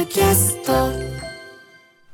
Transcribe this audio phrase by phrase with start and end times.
[0.00, 0.72] ドキャスト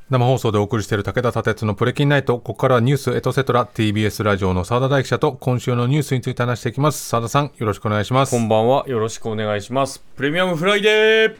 [0.09, 2.37] 生放送でお送りしている武田砂鉄のプレキンナイト。
[2.37, 7.07] ここからはニュースエトセトラ TBS ラジオの澤田大記者と今週のニュースについて話していきます。
[7.07, 8.31] 澤田さん、よろしくお願いします。
[8.31, 8.85] こんばんは。
[8.89, 10.03] よろしくお願いします。
[10.17, 11.37] プレミアムフライデー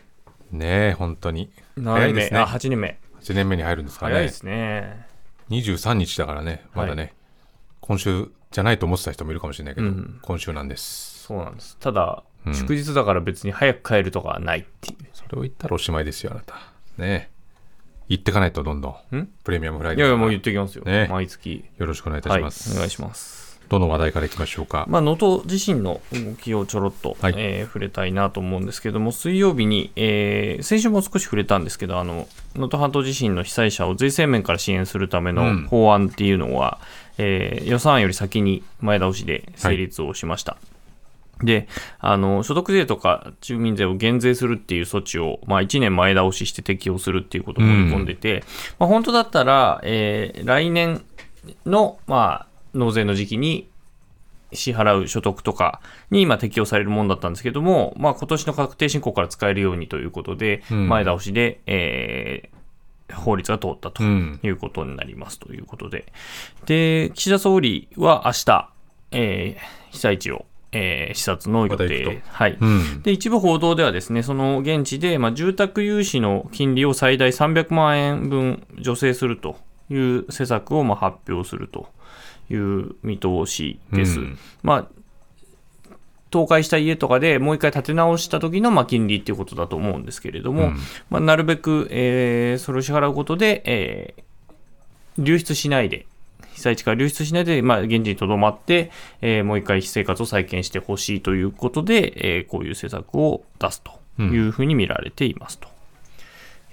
[0.54, 1.50] ねえ、本当に。
[1.84, 2.98] 早いですねあ、8年目。
[3.20, 4.32] 8年目に入るんですかね早いで。
[4.34, 5.06] すね。
[5.50, 7.14] 23日だからね、まだね、はい
[7.82, 11.24] 今週じゃないと思ってた人もいるかもしれないけど、うん今週なんです。
[11.26, 11.76] そうなんです。
[11.82, 14.97] ただ、うん祝日だから別に早く帰るとかはないっていう。
[15.30, 16.56] それを言ったらおしまいですよ、あなた。
[16.98, 17.38] ねえ。
[18.10, 19.18] 言ってかないとどんどん。
[19.18, 19.30] ん？
[19.44, 20.06] プレミアムフライデー。
[20.06, 20.86] いやいや、もう言ってきますよ。
[20.86, 21.66] ね毎月。
[21.78, 22.44] よろしくお願いいたはい。
[22.44, 22.76] おします。
[22.78, 23.60] 願いします。
[23.68, 24.86] どの話題からいきましょうか。
[24.88, 36.80] まあ、能登地震の動きをちょろっと、はいえー触れたいなと思うんですけども、水曜日に、えー先週も少し触れたんですけど、あの能登半島地震の被災者を税制面から支援するためうんの法案っていうのは、
[37.18, 40.56] えー予算案より先に前倒しで成立をしました。
[41.44, 41.68] で
[42.00, 48.44] あの所得税とか住民税を減税するっていう措置を、まあ、1年前倒しして適用するっていうことを盛り込んでて、
[48.80, 51.04] まあ、本当だったら、えー来年
[51.66, 53.70] の、まあ、納税の時期に
[54.54, 60.90] 支払う所得とかに今適用されるものだったんですけども、まあ、今年の確定申告から使えるようにということで、うん。
[60.90, 62.58] 前倒しで、えー
[63.14, 64.38] 法律が通ったとうん。
[64.44, 66.12] いうことになりますということで、
[66.66, 68.70] で岸田総理は明日、
[69.12, 70.46] えー被災地を、
[70.78, 72.04] えー視察の予定。
[72.04, 72.58] と、はい。
[72.60, 73.02] うん。
[73.02, 79.58] で一部報道ではですねその現地で、まあ、住宅融資の金利を最大300万円分助成すると
[79.90, 81.90] いう施策をまあ発表すると
[82.50, 84.20] いう見通しです。
[84.20, 84.38] うん。
[84.64, 84.88] まあ
[86.32, 90.78] 倒壊した家とかでもう一回建て直した時のまあ金利っていうことだと思うんですけれども、うん。
[91.10, 94.24] まあ、なるべく、えーそれを支払うことで、えー
[95.20, 96.06] 流出しないで、
[96.58, 98.92] 被災地から流出しないで、まあ、現地にとどまって、
[99.22, 103.92] えーもう一回生活を再建してほしいということで、えーこういう施策を出すと
[104.24, 105.68] いうふうに見られていますと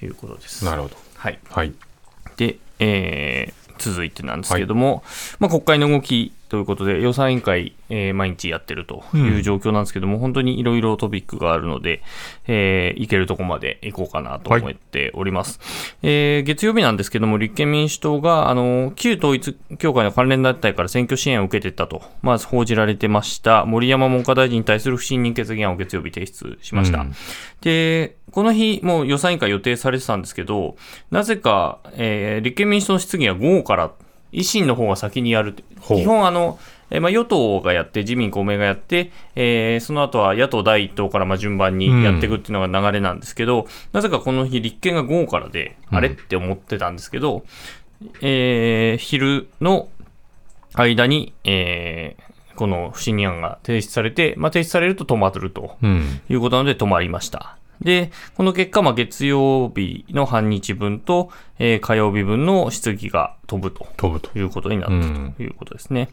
[0.03, 0.65] いうことです。
[0.65, 0.97] なるほど。
[1.17, 1.39] はい。
[1.51, 1.73] はい。
[2.39, 5.03] で、えー続いてなんですけども、
[5.41, 12.03] まあ、国会の動きということで、予算委員会、えー毎日やってるという状況なんですけども、本当にいろいろトピックがあるので、
[12.49, 15.61] えーいけるとこまで行こうかなと思っております。
[16.03, 27.01] えー月曜日なんですけども、立憲民主党が、あの、旧統一教会の関連団体から選挙支援を受けてたと、まず報じられてました、森山文科大臣に対する不信任決議案を月曜日提出しました。
[27.01, 27.15] うん。
[27.61, 30.77] で、この日、もう予算委員会予定されてたんですけど、
[31.11, 33.93] なぜか、えー立憲民主党の質疑は午後から、
[34.33, 35.55] 維新の方が先にやる
[35.87, 36.59] 基本、あの、
[36.95, 47.45] えーまあ、与党がやって、自民、公明がやって、えーその後は野党第一党からまあ順番にやっていくっていうのが流れなんですけど、なぜかこの日、立憲が午後からで、あれって思ってたんですけど、
[48.23, 49.89] えー昼の
[50.75, 56.21] 間に、えーこの不信任案が提出されて、まあ、提出されると止まるとうん。
[56.29, 57.59] いうことなので止まりました。
[57.81, 64.37] で、この結果、まあ、月曜日の半日分と、えー火曜日分の質疑が飛ぶと飛ぶと。
[64.39, 66.09] いうことになったうんということですね。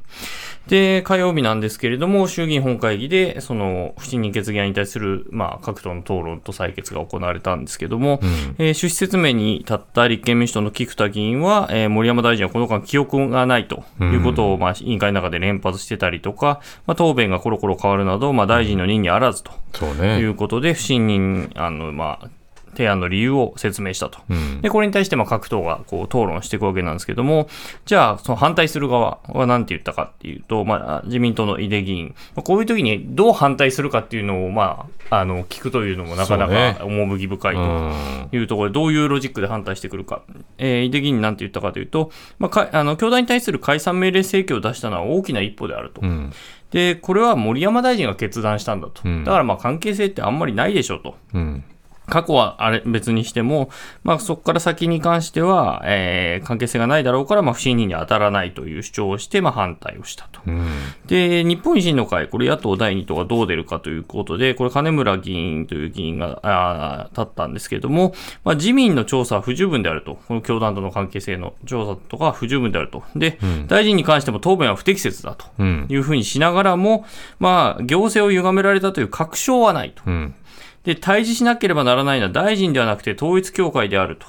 [0.68, 8.30] で、火曜日なんですけれども、衆議院本会議で、その不信任決議案に対する、まあ、各党の討論と採決が行われたんですけども、うん。
[8.58, 20.22] えー趣旨説明に立った立憲民主党の菊田議員は、えー森山大臣はこの間記憶がないということを、まあ、委員会の中で連発してたりとか、まあ、答弁がコロコロ変わるなど、まあ、大臣の任にあらずといそうね。
[20.24, 22.30] うことで、不信任案の、まあ、
[22.72, 24.20] 提案の理由を説明したと。
[24.30, 24.62] うん。
[24.62, 27.48] で、これに対してまあ各党がこう討論していくわけなんですけども、
[27.86, 37.62] じゃあ、その反対する側は何て言ったかっていうと、まあ、自民党の井出議員、まあこういう時にどう反対するかっていうのを、まあ、あの、聞くというのもなかなか趣深いと。
[37.62, 38.30] うん。
[38.32, 40.22] いうところで、どういうロジックで反対してくるか。
[40.58, 46.02] えー、井出議員なんて言ったかというと、まあ、かあの、教団に対する解散命令請求を出したのは大きな一歩であると。
[46.02, 46.32] うん。
[46.72, 49.02] で、これは森山大臣が決断したんだと。
[49.06, 51.16] うんだからまあ関係性ってあんまりないでしょうと。
[51.34, 51.64] うん。
[52.12, 53.70] 過去はあれ別にしても、
[54.04, 60.42] まあ、そこから先に関しては、えー関係性がないだろうから、まあ、不信任に当たらないという主張をして、まあ、反対をしたと。
[60.46, 60.68] うん。
[61.08, 68.14] で、日本維新の会、これ野党第2党がどう出るかということで、これ金村議員という議員があー立ったんですけれども、
[68.44, 70.20] まあ、自民の調査は不十分であると。
[70.28, 73.04] この教団との関係性の調査とかは不十分であると。
[73.16, 75.46] で、うん大臣に関しても答弁は不適切だと。
[75.60, 75.86] うん。
[75.90, 77.06] いうふうにしながらも、
[77.40, 80.04] まあ、行政を歪められたという確証はないと。
[80.06, 80.36] うん。
[80.84, 84.28] で、対峙しなければならないのは大臣ではなくて統一教会であると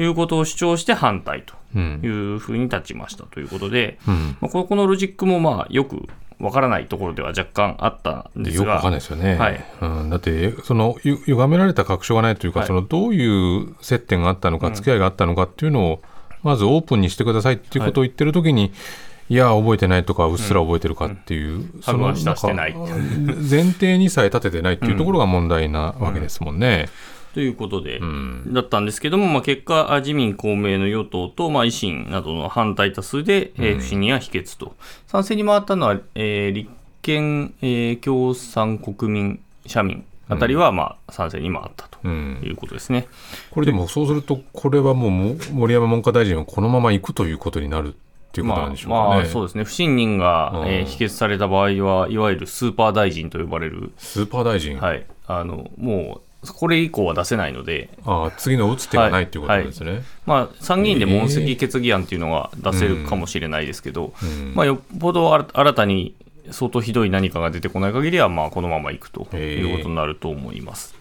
[0.00, 2.00] いうことを主張して反対とうん。
[2.02, 4.36] いうふうに立ちましたということで、うん。
[4.40, 6.08] まあ、ここのロジックもまあよく
[6.38, 9.36] わからないところでは若干あったんですが、よくわかんないですよね。
[9.36, 16.02] はいうん、だって、その、ゆ歪められた確証がないというか、はいその、どういう接点があったのか、付き合いがあったのかっていうのを、
[16.42, 18.72] まずオープンにしてくださいっていうことを言ってるときに、い、
[19.34, 22.92] や、覚えてないとか、うっすら覚えてるかっていう、その、ハグはしたしてないんか
[23.50, 26.88] 前提にさえ立ててないっていうところが問題なわけですもんね。
[27.34, 28.54] ということで、うん。
[28.54, 34.74] だったんですけども、まあ、結果、あ自民、公明の与党と、まあ、維新などの反対多数で、えー不信任は否決と、
[35.06, 36.70] 賛成に回ったのは、えー立
[37.02, 42.40] 憲、えー共産、国民、社民あたりは、まあ、賛成に回ったとうん。
[42.42, 43.06] いうことですね。
[43.50, 47.94] これでもそうすると、これはもうも森山文科大臣はこのまま行くということになる
[48.40, 49.00] っていうことなんでしょうかね。
[49.00, 50.68] まあ、まあ、そうですね、不信任が、うん。
[50.68, 60.04] えー否決された場合は、いわゆるスーパー大臣と呼ばれる、スーパー大臣、はい、あのもう、これ以降は出せないので、ああ次の打つ手がないっていうことですね。
[60.26, 64.54] まあ、参議院で問責決議案っていうのが出せるかもしれないですけど、うん。
[64.54, 66.14] まあ、よっぽど新新たに
[66.50, 70.94] 相当ひどい何かが出てこない限りは、まあ、このままいくということになると思います。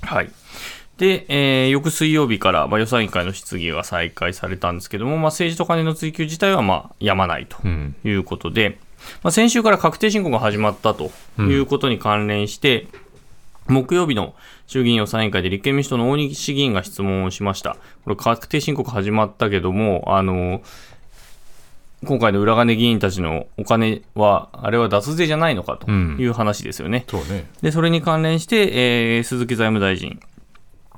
[0.00, 0.30] はい。
[0.98, 8.78] で、えー翌水曜日から、まあ、予算委員会の質疑が再開されたんですけども、まあ、政治と金の追及自体は、まあ、やまないとうんいうことで、
[9.22, 12.86] まあ、先週から確定申告が始まったということに関連して、
[13.66, 14.34] 木曜日の
[14.66, 17.76] 衆議院予算委員会で立憲民主党の大西議員が質問をしました。
[18.04, 20.62] これ確定申告始まったけども、あの、
[22.06, 27.04] 今回の裏金議員たちのお金は、あれは脱税じゃないのかという話ですよね。
[27.08, 27.46] そうね。
[27.62, 30.20] で、それに関連して、えー鈴木財務大臣。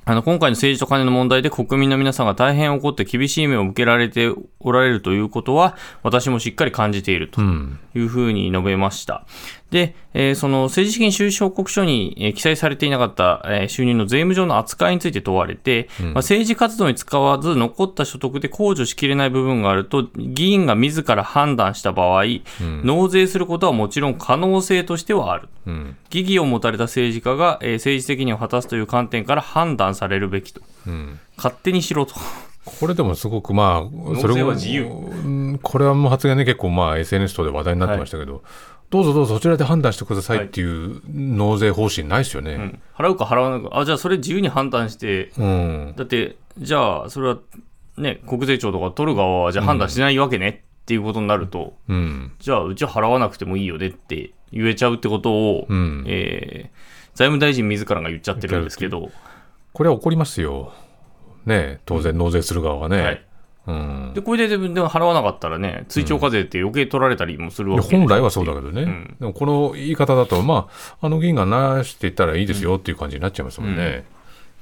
[0.09, 4.31] あの、今回の政治と金の問題で国民の皆さんが大変怒って厳しい目を向けられて
[4.61, 7.77] おられるということは、私もしっかり感じているとうん。
[7.93, 9.25] いうふうに述べました。
[9.71, 22.23] で、えーその政治資金収支報告書に、えー記載されていなかった、えー収入の税務上の扱いについて問われて、まあ、政治活動に使わず残った所得で控除しきれない部分があると、議員が自ら判断した場合、
[22.61, 25.49] 納税することはもちろん可能性としてはある。
[25.65, 25.97] うん。
[26.09, 30.61] 疑義を持たれた政治家が、えー政治責任を果たすという観点から判断されるべきと。
[30.85, 31.19] うん。
[31.35, 32.15] 勝手にしろと。
[32.65, 38.43] これでもすごくまあ、それは自由うんこれはもう発言ね、結構まあ SNS 等で話題になってましたけど、
[38.89, 42.53] どうぞどうぞそちらで判断してくださいっていう納税方針ないですよね。
[42.53, 43.69] うん払うか払わないか。
[43.79, 45.93] あ、じゃあそれ自由に判断して、うん。
[45.95, 47.37] だって、じゃあ、それは、
[47.97, 52.31] ね、国税庁とか取る側は、じゃあ判断しないわけねっていうことになると、うん。
[52.39, 59.09] じゃあ、うちは払わなくてもいいよねって言えちゃうってことを、うんえー財務大臣自らが言っちゃってるんですけど、
[59.77, 60.73] これは怒りますよ。
[61.45, 62.99] ね当然納税する側はね。
[62.99, 63.25] はい。
[63.67, 64.11] うん。
[64.15, 69.17] で、これで自分で払わなかったらね、追徴課税って余計取られたりもするわけで本来はそうだけどね、ん。
[69.19, 70.67] でもこの言い方だと、ま
[70.99, 74.03] あ、あの議員がなしていったらいいですよっていう感じになっちゃいますもんね。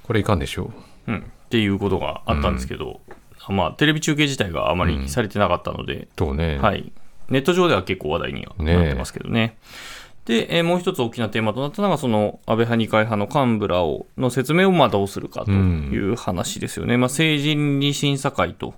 [0.04, 0.74] これいかんでしょ
[1.08, 1.12] う。
[1.14, 3.00] ん、っていうことがあったんですけど、
[3.48, 6.58] まあ、テレビ中継自体があまりされてなかったので、ね。
[6.58, 6.92] はい、
[7.30, 9.56] ネット上では結構話題にはなってますけどね。
[10.26, 16.98] で、えーもう一つ大きなテーマとなったのが、その安倍派、二階派の幹部らをの説明をまあどうするかという話ですよね。
[16.98, 18.74] まあ、政治倫理審査会と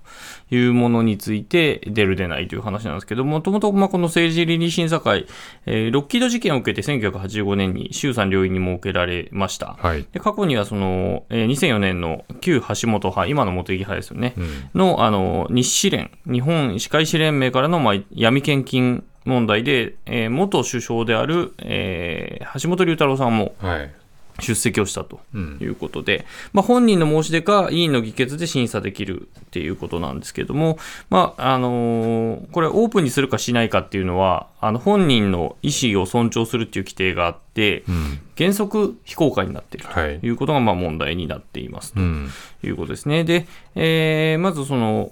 [0.51, 5.25] いうものについて出る出ないという話なんですけども、ともとまあこの政治倫理審査会、
[5.65, 9.77] えーロッキード事件を受けて1985年に衆参両院に設けられました。
[9.79, 10.05] はい。
[10.11, 14.69] で過去にはその、えー2004年の旧橋本派、今の茂木派ですよね、うん。
[14.73, 23.91] のあの日支連、日本歯科医師連盟からの、まあ、闇献金問題で、えー元首相である、えー橋本龍太郎さんもはい。
[24.39, 25.57] 出席をしたとうん。
[25.59, 30.77] いうことで、まあ、本人の申し出か、委員の議決で審査できるっていうことなんですけども、
[31.09, 38.19] まああのーこれ、オープンにするかしないかっていうのは、あの本人の意思を尊重するっていう規定があって、うん。
[38.37, 40.27] 原則非公開になっているはいと。
[40.27, 42.29] いうことがまあ問題になっていますとうん。
[42.63, 43.23] いうことですね。
[43.23, 45.11] で、えーまずその、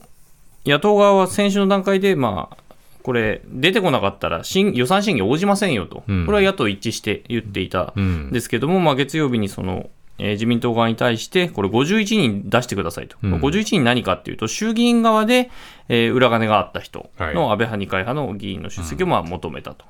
[0.68, 2.58] 野党側は先週の段階で、まあ、
[3.06, 8.32] これ、出てこなかったら審予算審議応じませんよと、うんこれは野党一致して言っていたうんん。
[8.32, 13.18] ですけども、まあ、月曜日にその、えー自民党側に対して、これ51人出してくださいと。
[13.22, 15.52] うん51人何かっていうと、衆議院側で、
[15.88, 19.86] えー裏金があった人はいの安倍派、二階派の議員の出席をまあ求めたと。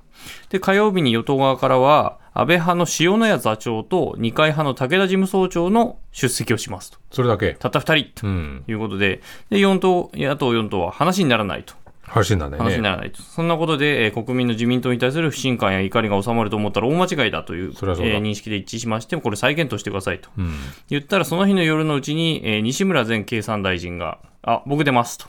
[0.50, 6.98] で、火曜日に与党側からは、安倍派の塩谷座長と二階派の武田事務総長の出席をしますと。
[7.12, 7.54] それだけ。
[7.54, 8.64] たった2人とうん。
[8.68, 11.76] いうことで、で4党野党4党は話にならないと、
[12.08, 12.66] 話にならないね。
[12.66, 20.54] 話にならないと、そんなことで、えー国民の自民党に対する不信感や怒りが収まると思ったら大間違いだというえー認識で一致しまして、これ、再検討してくださいとうん。
[20.90, 25.26] 言ったら、その日の夜のうちに、えー西村前経産大臣が、あ僕出ますと、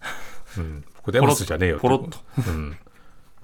[0.58, 0.84] うん。
[1.02, 1.78] これデモスじゃねえよ。
[1.78, 2.18] ポロッと。
[2.38, 2.76] うん。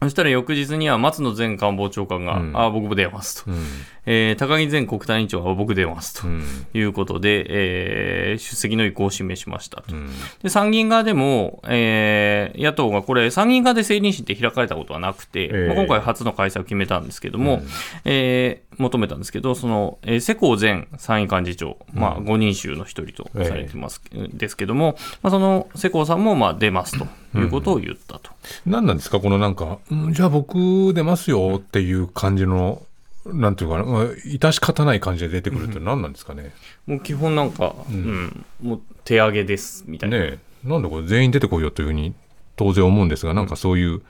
[0.03, 3.59] そしたら翌日には松野前官房長官が、うんあ僕も出ますと、うん。
[4.07, 6.27] えー高木前国対委員長は僕出ますと。
[6.27, 6.45] うん。
[6.75, 9.95] いうことで、えー出席の意向を示しましたと。
[9.95, 10.11] うん。
[10.43, 17.63] で参議院側でも、えー野党がこれ、参議院側で政倫審って開かれたことはなくて、ええまあ、今回初の開催を決めたんですけども、
[18.05, 27.07] えー求めたんですけど、その、えー世耕前参院幹事長、まあ、5人衆の一人とされてます、ですけども、まあ、その世耕さんもまあ出ますと
[27.39, 28.31] いうことを言ったと。
[28.67, 32.83] 何なんですかこのなんか、うんじゃあ僕出ますよっていう感じの
[33.27, 36.53] なんていうかな、まあ、致し方ない感じで出てくるって何なんですかね？
[36.87, 40.19] もう基本なんか、うん、もう手上げですみたいな。
[40.19, 40.69] ねえ。
[40.69, 42.15] なんでこれ全員出てこいよというふうに
[42.57, 44.03] 当然思うんですが、なんかそういう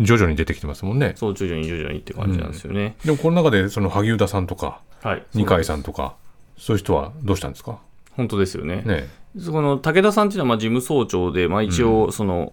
[0.00, 1.12] 徐々に出てきてますもんね。
[1.16, 2.96] そう、徐々に徐々にって感じなんですよね。
[3.04, 5.22] でもこの中でその萩生田さんとかはい。
[5.34, 6.14] 二階さんとか
[6.58, 7.78] そういう人はどうしたんですか？
[8.16, 8.82] 本当ですよね。
[8.82, 12.52] ねそこの武田さんっていうのはまあ事務総長で、まあ、一応その、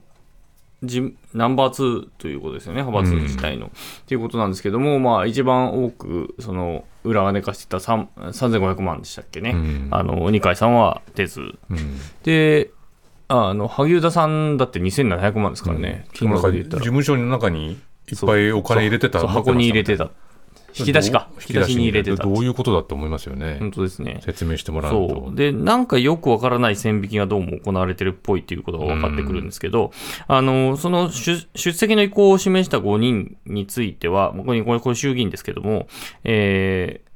[0.84, 3.66] じナンバー2ということですよね、派閥自体の。
[3.66, 3.70] っ
[4.06, 12.70] ていうことなんですけども、まあ、一番多くその裏金化してた3 3500万でしたっけね、うんあの二階さんは出ず、うんで、
[13.30, 16.82] あの萩生田さんだって2700万ですからね、金額で言ったら。
[16.82, 17.78] 務所の中にいっ
[18.26, 20.10] ぱいお金入れてた箱に入れてた。
[20.80, 21.28] 引き出しか。
[21.40, 22.24] 引き出しに入れてた。
[22.24, 23.58] どういうことだと思いますよね。
[23.60, 24.20] 本当ですね。
[24.24, 25.36] 説明してもらうそとう。。
[25.36, 29.92] で、なんかよくわからない線引きがどうも行われてるっぽいっていうことが分かってくるんですけど、
[30.28, 35.88] あの、その出出席の意向を示した5人については、これ、これ、これ衆議院ですけども、
[36.24, 37.08] えー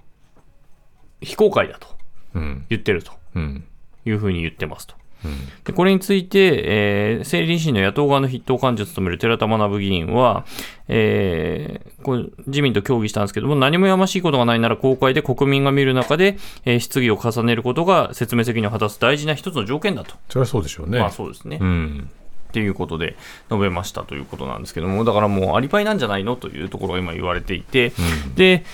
[1.24, 1.88] 非公開だと
[2.34, 2.66] うん。
[2.70, 3.64] 言ってるとうん。
[4.06, 4.96] いうふうに言ってますと。
[5.24, 5.36] うん。
[5.64, 10.46] でこれについて、えー、政倫審の野党側の筆頭幹事を務める寺田学議員は、
[10.88, 20.16] えーこれ自民と協議したんですけども、何もやましいことがないなら公開で国民が見る中で、えー質疑を重ねることが説明責任を果たす大事な一つの条件だと。
[20.30, 21.00] それはそうでしょうね。
[21.00, 21.58] まあそうですね。
[21.58, 22.10] っうん。
[22.52, 23.16] ていうことで
[23.50, 26.36] 述べましたということなんですけども、だからもうアリバイなんじゃないの？
[26.36, 27.94] というところが今言われていて、
[28.36, 28.66] で、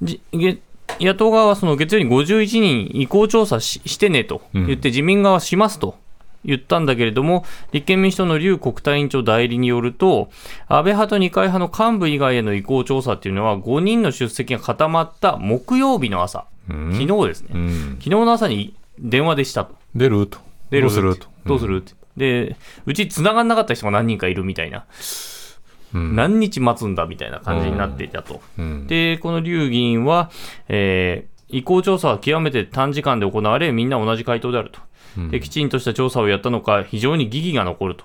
[0.00, 0.58] じげ
[1.00, 5.96] 野党側はその月曜に51人意向調査ししてねと言って、自民側はしますと
[6.44, 10.30] 言ったんだけれども、立憲民主党の劉国対委員長代理によると、
[10.68, 17.90] 安倍派と二階派の幹部以外への意向調査っていうのは、5人の出席が固まった木曜日の朝、うん昨日ですね、うん。
[17.98, 19.74] 昨日の朝に電話でしたと。
[19.94, 20.38] 出ると。
[20.70, 21.26] 出るどうすると。
[21.46, 21.94] どうするって。
[22.16, 24.84] で、うち繋がんなかった人が何人かいるみたいな。
[25.94, 28.40] うん何日待つんだみたいな感じになっていたと。
[28.58, 28.86] うん。
[28.86, 30.30] で、この劉議員は、
[30.68, 34.80] えー意向調査は極めて短時間で行われ、みんな同じ回答であると。
[35.30, 38.04] で、きちんとした調査をやったのか、非常に疑義が残ると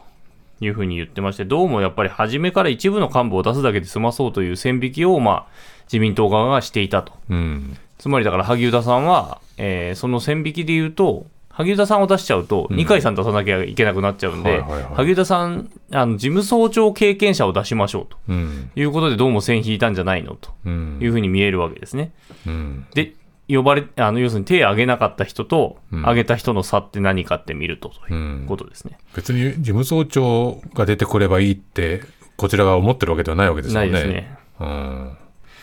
[0.61, 5.45] いうふうに言ってまして、どうもやっぱり初めから一部の幹部を出すだけで済まそうという線引きを、まあ、
[5.87, 7.11] 自民党側がしていたと。
[7.29, 7.77] うん。
[7.97, 14.61] つまりだから萩生田さんは、えーその線引きで言うと、萩生田さんを出しちゃうと、二階さん出さなきゃいけなくなっちゃうんで、
[14.95, 18.71] 萩生田さん、あの事務総長経験者を出しましょうとうん。
[18.75, 22.11] いうことで、どうも線引いたんじゃないのとうんいうふうに見えるわけですね。
[22.47, 22.85] うん。
[22.95, 23.13] で、
[23.47, 28.13] 呼ばれ、あの要するに手を挙げなかった人と、うん挙げた人の差って何かって見るととう。
[28.13, 28.97] いうんことですね。
[29.15, 32.01] 別に事務総長が出てくればいいって、
[32.35, 33.89] こちらが思ってるわけではないわけですよなね。
[33.89, 34.37] いですね。
[34.59, 35.17] うん。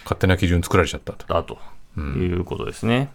[0.05, 1.27] 勝手な基準作られちゃったと。
[1.27, 1.59] だと
[1.99, 3.11] いうことですね。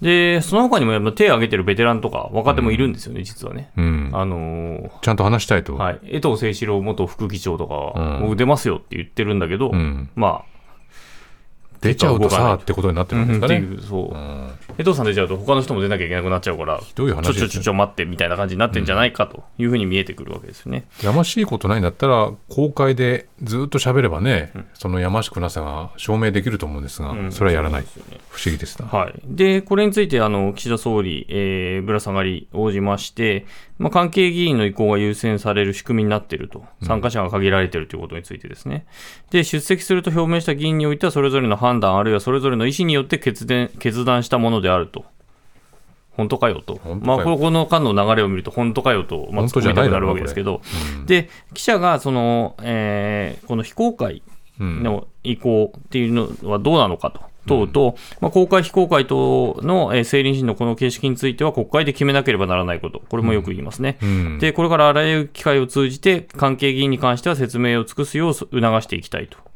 [0.00, 3.70] で、その他にもやっぱ手を挙げてるベテランとか若手もいるんですよね、実はね。
[3.76, 4.10] うん。
[4.12, 5.76] あのーちゃんと話したいと。
[5.76, 10.10] はい、江藤誠志郎元副議長とかは、うん僕出ますよって言ってるんだけど、うん。
[10.14, 10.44] ま
[11.80, 13.58] 出ちゃうとさってことになってあ、るんですかね。
[13.58, 14.50] っていう、そうう、ん。
[14.78, 20.86] 江藤さん出ちゃうと他の人も出なきゃいけなくなっちゃうから、どういう話ちょちょちょちょ待ってみたいな感じになってんじゃないかというふうに見えてくるわけですよね。
[21.02, 27.82] やましいことないんだったら、公開でずっと喋ればね、そのやましくなさが証明できると思うんですが、うんそれはやらない。
[27.82, 27.88] ね
[28.28, 28.86] 不思議ですな。
[28.86, 33.46] はい、でこれについてあの岸田総理、えーぶら下がり応じまして、
[33.80, 38.84] まあ、関係議員の意向が優先される仕組みになっていると、参加者が限られているということについてですね、
[39.30, 45.06] で出席すると表明した議員においては、それぞれの判断、あるいはそれぞれの意思によって決断決断したものであると。
[46.10, 46.80] 本当かよと、よ。
[47.00, 50.60] まあ、ここの間の流れを見ると、本当かよと、まあ、突っ込みたくなるわけですけど、
[50.98, 51.06] うん。
[51.06, 54.22] で記者がその、えーこの非公開
[54.60, 54.82] うん。
[54.82, 57.29] の意向っていうのはどうなのかと。
[57.50, 63.98] 問うと、まあ、公開、非公開等の、えー政倫審のこの形式については国会で決めなければならないこと、これもよく言いますね。
[64.02, 69.49] うんで、これからあらゆる機会を通じて、関係議員に関しては説明を尽くすよう促していきたいと。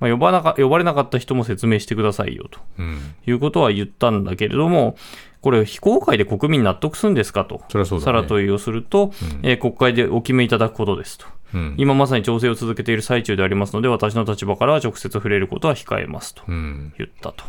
[0.00, 2.58] まあ、呼ばなか呼ばれなかった人も説明してくださいよと。
[2.78, 3.14] うん。
[3.26, 4.96] いうことは言ったんだけれども、
[5.42, 7.84] これ、非公開で国民納得するんですかと、ね。
[7.84, 11.26] さら問いをすると、えー国会でお決めいただくことですと。
[11.54, 11.74] うん。
[11.78, 16.42] 今まさに調整を続けている最中でありますので、私の立場からは直接触れることは控えますと。
[16.48, 16.92] うん。
[16.98, 17.44] 言ったと。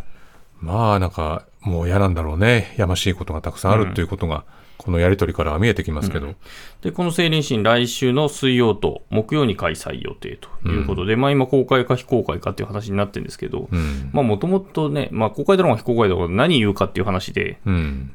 [0.60, 2.74] まあなんかもう嫌なんだろうね。
[2.78, 4.46] やましいことがたくさんあるということが、
[4.82, 6.34] このやり取りからは見えてきますけど、
[6.82, 13.70] で、この政倫審、来週の水曜と木曜に開催予定ということで、まあ今、公開か非公開かっていう話になってるんですけど、
[14.12, 18.12] もともとね、まあ公開だろうが非公開だろうが何言うかっていう話で、うん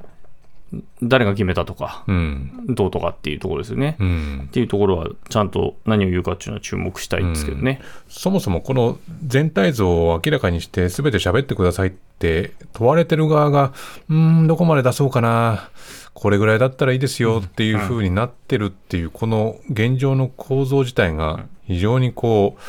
[1.03, 2.67] 誰が決めたとか、うん。
[2.69, 3.97] どうとかっていうところですよね。
[4.01, 4.45] うん。
[4.47, 7.81] っていうところは、ちゃんと何を言うかっていうのは注目したいんですけどね。
[8.09, 13.73] そもそもこの全体像を明らかにして全て喋ってくださいって問われてる側が
[14.09, 15.71] うーんどこまで出そうかな。
[16.15, 22.61] これぐらいだったらいいですよっていう風になってるっていうこの現状の構造自体が非常にこう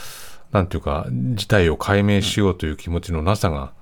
[0.51, 3.73] なんていうか、事態を解明しようという気持ちのなさが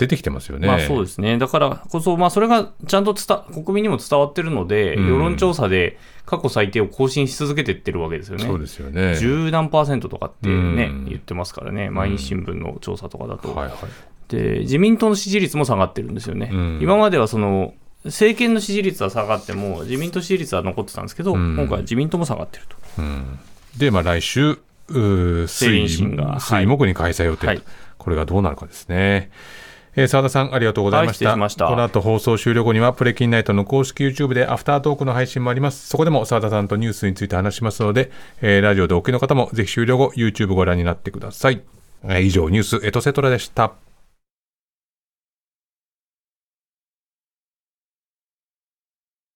[0.00, 0.66] 出てきてますよね。
[0.66, 1.36] まあそうですね。
[1.36, 8.44] だからこそ、まあそれがちゃんと伝国民にも伝わってるので、うん世論調査で過去最低を更新し続けてってるわけですよね。
[8.46, 9.16] そうですよね。
[9.16, 13.54] 十何パーセントとかってね、うん言ってますからね、毎日新聞の調査とかだと。
[13.54, 13.76] はいはい。
[14.28, 16.48] で、自民党の支持率も下がってるんですよね。
[16.50, 17.74] うん今まではその、
[18.06, 22.76] 政権の支持率は下がっても、自民党支持率は残ってたんですけど、うん今回は自民党も下がってると。
[23.00, 23.38] うん、
[23.76, 26.06] で、まあ来週、水水
[26.66, 27.62] 木に開催予定、はい
[28.00, 29.30] これがどうなるかですね。
[29.96, 31.26] えー澤田さん、ありがとうございました。
[31.26, 35.88] はいしましたこの後放送終了後には、プレキンナイトの公式 YouTube でアフタートークの配信もあります。
[35.88, 41.62] そこでも澤田さんとニュースについて話しますので、えーラジオでお聞きの方もぜひ終了後、YouTube ご覧になってください。
[42.04, 43.72] えー以上、ニュースエトセトラでした。